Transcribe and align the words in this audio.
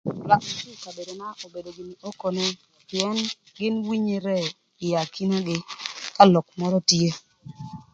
Lwak 0.25 0.43
më 0.67 0.73
kabedona 0.83 1.27
obedo 1.45 1.69
gïnï 1.75 1.95
okone 2.09 2.45
pïën 2.87 3.13
gïn 3.55 3.75
winyere 3.87 4.37
akinagï 5.01 5.57
ka 6.15 6.23
lok 6.33 6.47
mörö 6.59 6.77
tye. 6.89 7.09